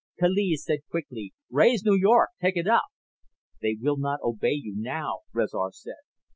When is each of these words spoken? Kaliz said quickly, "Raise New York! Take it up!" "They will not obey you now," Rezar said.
Kaliz 0.19 0.63
said 0.63 0.79
quickly, 0.89 1.31
"Raise 1.51 1.83
New 1.83 1.93
York! 1.95 2.29
Take 2.41 2.57
it 2.57 2.65
up!" 2.67 2.85
"They 3.61 3.77
will 3.79 3.97
not 3.97 4.19
obey 4.23 4.53
you 4.53 4.73
now," 4.75 5.19
Rezar 5.31 5.69
said. 5.73 5.93